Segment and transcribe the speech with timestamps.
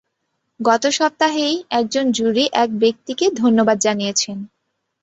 [0.59, 4.37] গত সপ্তাহেই একজন জুরি এক ব্যক্তিকে ধন্যবাদ জানিয়েছেন।